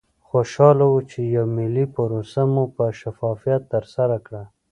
خوشحاله 0.27 0.85
وو 0.91 0.99
چې 1.11 1.19
یوه 1.35 1.49
ملي 1.57 1.85
پروسه 1.95 2.41
مو 2.53 2.63
په 2.75 2.85
شفافیت 2.99 3.61
ترسره 3.73 4.17
کړه. 4.25 4.43